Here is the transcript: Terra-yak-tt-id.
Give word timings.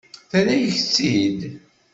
Terra-yak-tt-id. 0.29 1.39